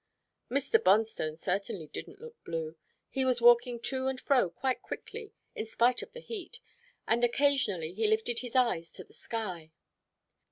Mr. 0.49 0.79
Bonstone 0.83 1.37
certainly 1.37 1.85
didn't 1.85 2.19
look 2.19 2.43
blue. 2.43 2.75
He 3.07 3.23
was 3.23 3.39
walking 3.39 3.79
to 3.81 4.07
and 4.07 4.19
fro 4.19 4.49
quite 4.49 4.81
quickly, 4.81 5.31
in 5.53 5.67
spite 5.67 6.01
of 6.01 6.11
the 6.13 6.21
heat, 6.21 6.59
and 7.07 7.23
occasionally 7.23 7.93
he 7.93 8.07
lifted 8.07 8.39
his 8.39 8.55
eyes 8.55 8.91
to 8.93 9.03
the 9.03 9.13
sky. 9.13 9.71